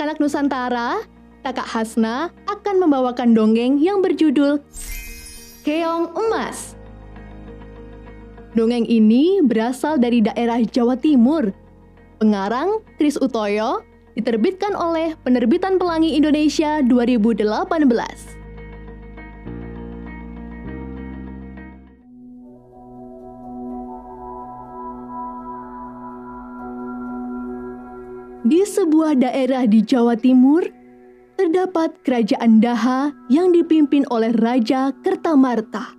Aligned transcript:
anak-anak 0.00 0.24
Nusantara, 0.24 0.90
Kakak 1.44 1.68
Hasna 1.76 2.32
akan 2.48 2.80
membawakan 2.80 3.36
dongeng 3.36 3.76
yang 3.76 4.00
berjudul 4.00 4.56
Keong 5.60 6.16
Emas. 6.16 6.72
Dongeng 8.56 8.88
ini 8.88 9.44
berasal 9.44 10.00
dari 10.00 10.24
daerah 10.24 10.56
Jawa 10.64 10.96
Timur. 10.96 11.52
Pengarang 12.16 12.80
Kris 12.96 13.20
Utoyo 13.20 13.84
diterbitkan 14.16 14.72
oleh 14.72 15.20
Penerbitan 15.20 15.76
Pelangi 15.76 16.16
Indonesia 16.16 16.80
2018. 16.80 18.39
Di 28.40 28.64
sebuah 28.64 29.20
daerah 29.20 29.68
di 29.68 29.84
Jawa 29.84 30.16
Timur, 30.16 30.64
terdapat 31.36 32.00
kerajaan 32.00 32.56
Daha 32.56 33.12
yang 33.28 33.52
dipimpin 33.52 34.08
oleh 34.08 34.32
Raja 34.32 34.96
Kertamarta. 35.04 35.92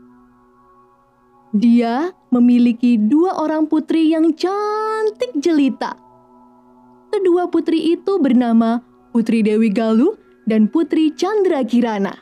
Dia 1.54 2.10
memiliki 2.34 2.98
dua 2.98 3.38
orang 3.38 3.70
putri 3.70 4.10
yang 4.10 4.34
cantik 4.34 5.38
jelita. 5.38 5.94
Kedua 7.14 7.46
putri 7.46 7.94
itu 7.94 8.18
bernama 8.18 8.82
Putri 9.14 9.46
Dewi 9.46 9.70
Galuh 9.70 10.18
dan 10.50 10.66
Putri 10.66 11.14
Chandra 11.14 11.62
Kirana. 11.62 12.18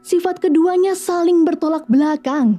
Sifat 0.00 0.40
keduanya 0.40 0.96
saling 0.96 1.44
bertolak 1.44 1.84
belakang. 1.92 2.56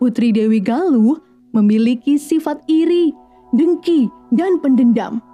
Putri 0.00 0.32
Dewi 0.32 0.64
Galuh 0.64 1.20
memiliki 1.52 2.16
sifat 2.16 2.64
iri, 2.64 3.12
dengki, 3.52 4.08
dan 4.32 4.56
pendendam 4.62 5.25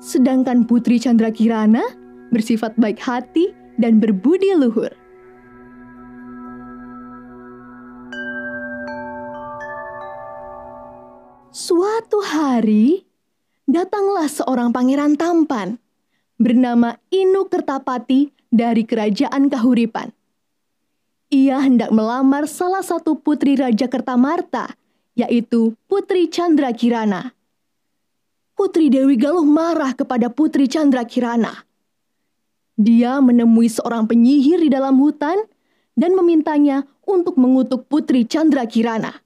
sedangkan 0.00 0.64
Putri 0.64 0.96
Chandra 0.96 1.28
Kirana 1.28 1.84
bersifat 2.32 2.72
baik 2.80 2.98
hati 3.04 3.52
dan 3.76 4.00
berbudi 4.00 4.56
luhur. 4.56 4.90
Suatu 11.50 12.24
hari, 12.24 13.04
datanglah 13.68 14.30
seorang 14.30 14.72
pangeran 14.72 15.18
tampan 15.18 15.76
bernama 16.40 16.96
Inu 17.12 17.50
Kertapati 17.50 18.32
dari 18.48 18.88
kerajaan 18.88 19.52
Kahuripan. 19.52 20.08
Ia 21.30 21.62
hendak 21.62 21.94
melamar 21.94 22.50
salah 22.50 22.82
satu 22.82 23.18
putri 23.18 23.54
Raja 23.54 23.86
Kertamarta, 23.86 24.74
yaitu 25.14 25.78
Putri 25.86 26.26
Chandra 26.26 26.74
Kirana. 26.74 27.34
Putri 28.60 28.92
Dewi 28.92 29.16
Galuh 29.16 29.48
marah 29.48 29.96
kepada 29.96 30.28
Putri 30.28 30.68
Chandra 30.68 31.00
Kirana. 31.08 31.64
Dia 32.76 33.16
menemui 33.16 33.72
seorang 33.72 34.04
penyihir 34.04 34.60
di 34.60 34.68
dalam 34.68 35.00
hutan 35.00 35.48
dan 35.96 36.12
memintanya 36.12 36.84
untuk 37.08 37.40
mengutuk 37.40 37.88
Putri 37.88 38.28
Chandra 38.28 38.68
Kirana. 38.68 39.16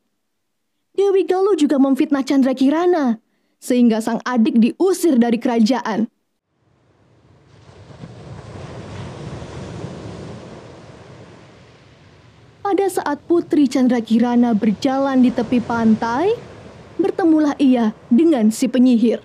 Dewi 0.94 1.26
Galuh 1.26 1.58
juga 1.58 1.82
memfitnah 1.82 2.22
Chandra 2.22 2.54
Kirana, 2.54 3.18
sehingga 3.58 3.98
sang 3.98 4.22
adik 4.22 4.54
diusir 4.54 5.18
dari 5.18 5.42
kerajaan. 5.42 6.06
Pada 12.62 12.86
saat 12.86 13.18
Putri 13.26 13.66
Chandra 13.66 13.98
Kirana 13.98 14.54
berjalan 14.54 15.26
di 15.26 15.34
tepi 15.34 15.58
pantai, 15.58 16.53
bertemulah 17.04 17.52
ia 17.60 17.92
dengan 18.08 18.48
si 18.48 18.64
penyihir. 18.64 19.20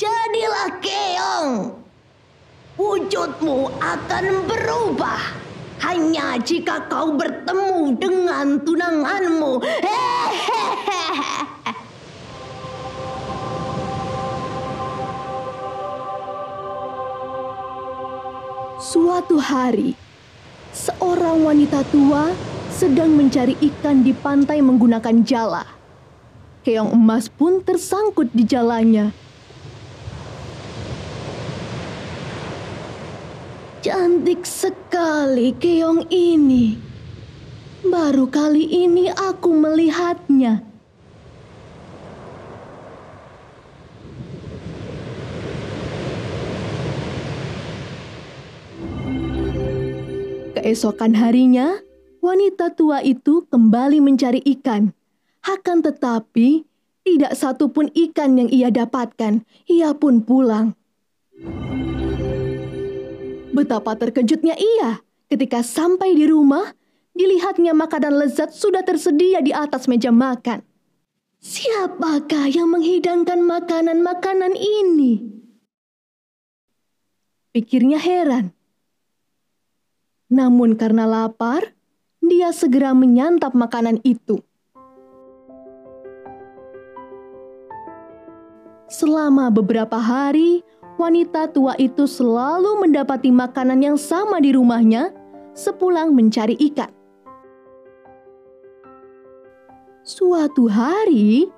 Jadilah 0.00 0.80
keong. 0.80 1.76
Wujudmu 2.80 3.76
akan 3.80 4.24
berubah 4.48 5.20
hanya 5.84 6.40
jika 6.40 6.84
kau 6.88 7.12
bertemu 7.16 7.96
dengan 8.00 8.60
tunanganmu. 8.60 9.60
Suatu 18.76 19.36
hari, 19.40 19.96
seorang 20.72 21.40
wanita 21.44 21.80
tua 21.88 22.32
sedang 22.76 23.16
mencari 23.16 23.56
ikan 23.56 24.04
di 24.04 24.12
pantai 24.12 24.60
menggunakan 24.60 25.24
jala. 25.24 25.64
Keong 26.60 26.92
emas 26.92 27.32
pun 27.32 27.64
tersangkut 27.64 28.28
di 28.36 28.44
jalannya. 28.44 29.16
Cantik 33.80 34.44
sekali 34.44 35.56
keong 35.56 36.04
ini. 36.12 36.76
Baru 37.80 38.28
kali 38.28 38.68
ini 38.68 39.08
aku 39.08 39.56
melihatnya. 39.56 40.60
Keesokan 50.52 51.14
harinya, 51.14 51.85
wanita 52.26 52.74
tua 52.74 53.06
itu 53.06 53.46
kembali 53.46 54.02
mencari 54.02 54.42
ikan. 54.58 54.90
Akan 55.46 55.78
tetapi, 55.78 56.66
tidak 57.06 57.38
satu 57.38 57.70
pun 57.70 57.86
ikan 57.94 58.34
yang 58.34 58.50
ia 58.50 58.74
dapatkan. 58.74 59.46
Ia 59.70 59.94
pun 59.94 60.26
pulang. 60.26 60.74
Betapa 63.54 63.94
terkejutnya 63.94 64.58
ia 64.58 64.98
ketika 65.30 65.62
sampai 65.62 66.18
di 66.18 66.26
rumah, 66.26 66.74
dilihatnya 67.14 67.72
makanan 67.78 68.18
lezat 68.18 68.50
sudah 68.50 68.82
tersedia 68.82 69.38
di 69.38 69.54
atas 69.54 69.86
meja 69.86 70.10
makan. 70.10 70.66
Siapakah 71.38 72.50
yang 72.50 72.74
menghidangkan 72.74 73.38
makanan-makanan 73.38 74.58
ini? 74.58 75.22
Pikirnya 77.54 78.02
heran. 78.02 78.50
Namun 80.26 80.74
karena 80.74 81.06
lapar, 81.06 81.75
dia 82.26 82.50
segera 82.50 82.92
menyantap 82.92 83.54
makanan 83.56 84.02
itu. 84.02 84.42
Selama 88.86 89.50
beberapa 89.50 89.98
hari, 89.98 90.62
wanita 90.94 91.50
tua 91.50 91.74
itu 91.74 92.06
selalu 92.06 92.86
mendapati 92.86 93.34
makanan 93.34 93.82
yang 93.82 93.98
sama 93.98 94.38
di 94.38 94.54
rumahnya 94.54 95.10
sepulang 95.56 96.14
mencari 96.14 96.54
ikan. 96.70 96.92
Suatu 100.06 100.70
hari, 100.70 101.50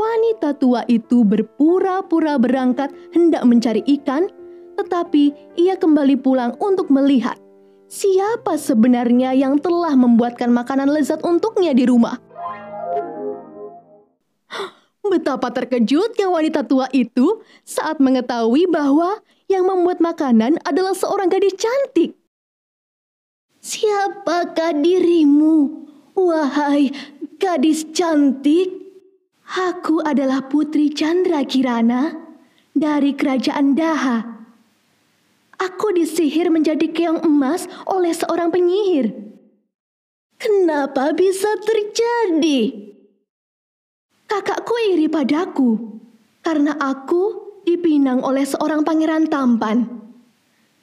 wanita 0.00 0.56
tua 0.56 0.80
itu 0.88 1.28
berpura-pura 1.28 2.40
berangkat 2.40 2.88
hendak 3.12 3.44
mencari 3.44 3.84
ikan, 4.00 4.32
tetapi 4.80 5.36
ia 5.60 5.76
kembali 5.76 6.16
pulang 6.24 6.56
untuk 6.56 6.88
melihat 6.88 7.41
siapa 7.92 8.56
sebenarnya 8.56 9.36
yang 9.36 9.60
telah 9.60 9.92
membuatkan 9.92 10.48
makanan 10.48 10.88
lezat 10.88 11.20
untuknya 11.20 11.76
di 11.76 11.84
rumah. 11.84 12.16
Betapa 15.04 15.52
terkejutnya 15.52 16.32
wanita 16.32 16.64
tua 16.64 16.88
itu 16.96 17.44
saat 17.68 18.00
mengetahui 18.00 18.64
bahwa 18.72 19.20
yang 19.44 19.68
membuat 19.68 20.00
makanan 20.00 20.56
adalah 20.64 20.96
seorang 20.96 21.28
gadis 21.28 21.52
cantik. 21.52 22.16
Siapakah 23.60 24.72
dirimu, 24.80 25.84
wahai 26.16 26.88
gadis 27.36 27.84
cantik? 27.92 28.72
Aku 29.52 30.00
adalah 30.00 30.48
Putri 30.48 30.88
Chandra 30.88 31.44
Kirana 31.44 32.16
dari 32.72 33.12
Kerajaan 33.12 33.76
Daha 33.76 34.31
Aku 35.62 35.94
disihir 35.94 36.50
menjadi 36.50 36.90
keong 36.90 37.22
emas 37.22 37.70
oleh 37.86 38.10
seorang 38.10 38.50
penyihir. 38.50 39.14
Kenapa 40.34 41.14
bisa 41.14 41.54
terjadi? 41.62 42.90
Kakakku 44.26 44.74
iri 44.90 45.06
padaku 45.06 46.02
karena 46.42 46.74
aku 46.82 47.54
dipinang 47.62 48.26
oleh 48.26 48.42
seorang 48.42 48.82
pangeran 48.82 49.30
tampan. 49.30 49.86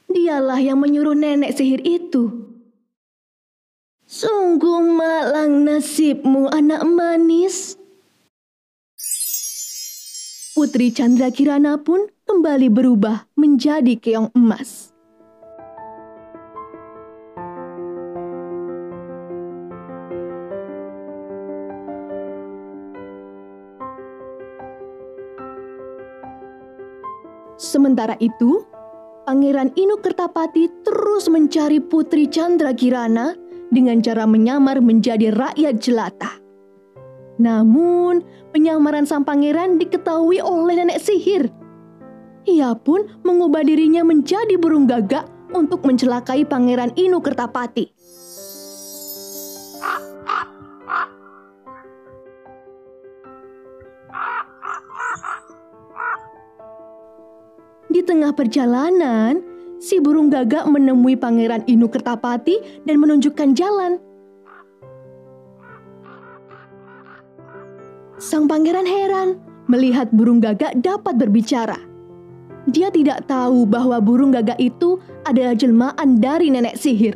Dialah 0.08 0.64
yang 0.64 0.80
menyuruh 0.80 1.14
nenek 1.14 1.60
sihir 1.60 1.84
itu. 1.84 2.50
Sungguh 4.10 4.82
malang 4.90 5.68
nasibmu 5.68 6.50
anak 6.50 6.82
manis. 6.88 7.76
Putri 10.58 10.90
Chandra 10.90 11.30
Kirana 11.30 11.78
pun 11.78 12.10
kembali 12.26 12.68
berubah 12.74 13.29
menjadi 13.40 13.96
keong 13.96 14.36
emas. 14.36 14.92
Sementara 27.60 28.16
itu, 28.20 28.64
Pangeran 29.28 29.70
Inu 29.76 30.00
Kertapati 30.00 30.72
terus 30.82 31.30
mencari 31.30 31.78
Putri 31.84 32.26
Chandra 32.26 32.74
Kirana 32.74 33.36
dengan 33.70 34.02
cara 34.02 34.26
menyamar 34.26 34.82
menjadi 34.82 35.30
rakyat 35.30 35.78
jelata. 35.78 36.34
Namun, 37.38 38.26
penyamaran 38.56 39.06
sang 39.06 39.22
pangeran 39.22 39.78
diketahui 39.78 40.42
oleh 40.42 40.82
nenek 40.82 40.98
sihir 40.98 41.59
ia 42.48 42.72
pun 42.78 43.04
mengubah 43.28 43.68
dirinya 43.68 44.06
menjadi 44.08 44.56
burung 44.56 44.88
gagak 44.88 45.28
untuk 45.52 45.84
mencelakai 45.84 46.46
Pangeran 46.48 46.96
Inu 46.96 47.20
Kertapati. 47.20 47.92
Di 57.90 58.06
tengah 58.06 58.32
perjalanan, 58.32 59.42
si 59.82 59.98
burung 59.98 60.30
gagak 60.30 60.70
menemui 60.70 61.18
Pangeran 61.18 61.66
Inu 61.66 61.90
Kertapati 61.90 62.86
dan 62.86 63.02
menunjukkan 63.02 63.58
jalan. 63.58 64.00
Sang 68.20 68.52
pangeran 68.52 68.86
heran 68.86 69.40
melihat 69.72 70.12
burung 70.12 70.44
gagak 70.44 70.78
dapat 70.84 71.16
berbicara. 71.18 71.89
Dia 72.68 72.92
tidak 72.92 73.30
tahu 73.30 73.64
bahwa 73.64 74.04
burung 74.04 74.36
gagak 74.36 74.60
itu 74.60 75.00
adalah 75.24 75.56
jelmaan 75.56 76.20
dari 76.20 76.52
nenek 76.52 76.76
sihir. 76.76 77.16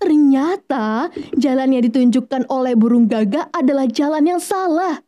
Ternyata 0.00 1.12
jalan 1.36 1.76
yang 1.76 1.84
ditunjukkan 1.88 2.48
oleh 2.52 2.76
burung 2.76 3.08
gagak 3.08 3.48
adalah 3.52 3.88
jalan 3.88 4.24
yang 4.26 4.40
salah. 4.42 5.00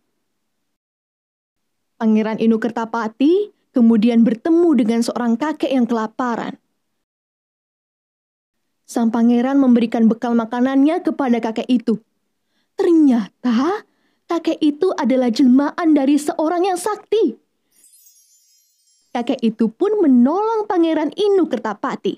Pangeran 2.01 2.41
Inu 2.41 2.57
Kertapati 2.57 3.53
kemudian 3.73 4.25
bertemu 4.25 4.71
dengan 4.77 5.01
seorang 5.01 5.37
kakek 5.37 5.73
yang 5.73 5.89
kelaparan. 5.89 6.61
Sang 8.85 9.09
pangeran 9.09 9.57
memberikan 9.57 10.05
bekal 10.05 10.37
makanannya 10.37 11.01
kepada 11.01 11.41
kakek 11.41 11.69
itu. 11.71 11.97
Ternyata 12.77 13.87
kakek 14.33 14.65
itu 14.65 14.89
adalah 14.97 15.29
jelmaan 15.29 15.93
dari 15.93 16.17
seorang 16.17 16.65
yang 16.65 16.81
sakti. 16.81 17.37
Kakek 19.13 19.45
itu 19.45 19.69
pun 19.69 20.01
menolong 20.01 20.65
pangeran 20.65 21.13
Inu 21.13 21.53
Kertapati. 21.53 22.17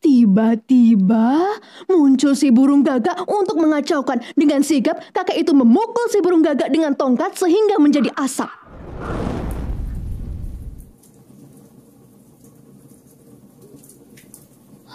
Tiba-tiba 0.00 1.60
muncul 1.88 2.32
si 2.32 2.48
burung 2.48 2.80
gagak 2.80 3.28
untuk 3.28 3.60
mengacaukan. 3.60 4.24
Dengan 4.32 4.64
sigap, 4.64 5.00
kakek 5.12 5.44
itu 5.44 5.52
memukul 5.52 6.08
si 6.08 6.24
burung 6.24 6.40
gagak 6.40 6.72
dengan 6.72 6.96
tongkat 6.96 7.36
sehingga 7.36 7.76
menjadi 7.76 8.08
asap. 8.16 8.48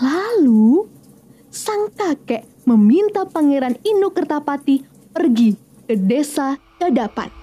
Lalu, 0.01 0.89
sang 1.53 1.93
kakek 1.93 2.45
meminta 2.69 3.25
Pangeran 3.25 3.73
Inu 3.81 4.13
Kertapati 4.13 4.85
pergi 5.09 5.57
ke 5.89 5.97
desa 5.97 6.53
Dadapan. 6.77 7.33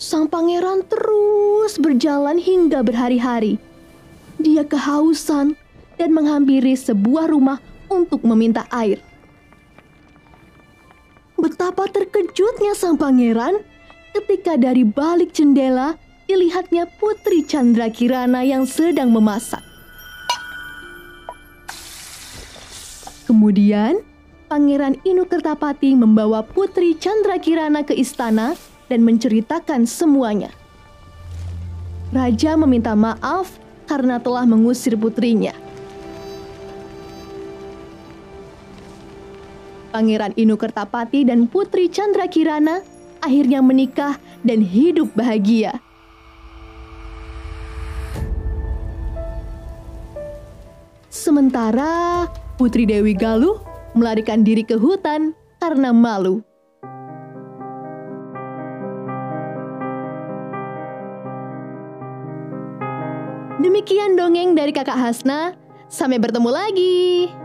Sang 0.00 0.28
pangeran 0.28 0.84
terus 0.88 1.76
berjalan 1.80 2.36
hingga 2.40 2.80
berhari-hari. 2.84 3.56
Dia 4.40 4.64
kehausan 4.64 5.56
dan 5.96 6.10
menghampiri 6.12 6.76
sebuah 6.76 7.28
rumah 7.28 7.60
untuk 7.88 8.24
meminta 8.24 8.68
air. 8.72 9.00
Betapa 11.40 11.88
terkejutnya 11.92 12.72
sang 12.72 12.96
pangeran 12.96 13.73
ketika 14.14 14.54
dari 14.54 14.86
balik 14.86 15.34
jendela 15.34 15.98
dilihatnya 16.30 16.86
Putri 17.02 17.42
Chandra 17.42 17.90
Kirana 17.90 18.46
yang 18.46 18.62
sedang 18.64 19.10
memasak. 19.10 19.60
Kemudian, 23.26 23.98
Pangeran 24.46 24.94
Inu 25.02 25.26
Kertapati 25.26 25.98
membawa 25.98 26.46
Putri 26.46 26.94
Chandra 26.94 27.42
Kirana 27.42 27.82
ke 27.82 27.96
istana 27.96 28.54
dan 28.86 29.02
menceritakan 29.02 29.88
semuanya. 29.88 30.54
Raja 32.14 32.54
meminta 32.54 32.94
maaf 32.94 33.58
karena 33.90 34.22
telah 34.22 34.46
mengusir 34.46 34.94
putrinya. 34.94 35.56
Pangeran 39.90 40.36
Inu 40.38 40.54
Kertapati 40.54 41.26
dan 41.26 41.50
Putri 41.50 41.90
Chandra 41.90 42.30
Kirana 42.30 42.93
akhirnya 43.24 43.64
menikah 43.64 44.20
dan 44.44 44.60
hidup 44.60 45.08
bahagia. 45.16 45.80
Sementara 51.08 52.28
Putri 52.60 52.84
Dewi 52.84 53.16
Galuh 53.16 53.64
melarikan 53.96 54.44
diri 54.44 54.60
ke 54.60 54.76
hutan 54.76 55.32
karena 55.56 55.90
malu. 55.90 56.44
Demikian 63.64 64.20
dongeng 64.20 64.52
dari 64.52 64.76
Kakak 64.76 65.00
Hasna. 65.00 65.56
Sampai 65.88 66.20
bertemu 66.20 66.50
lagi. 66.52 67.43